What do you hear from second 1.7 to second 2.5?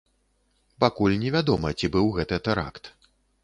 ці быў гэта